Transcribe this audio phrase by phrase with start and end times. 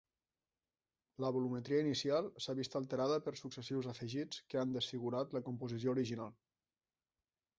[1.23, 6.35] La volumetria inicial s'ha vist alterada per successius afegits que han desfigurat la composició original.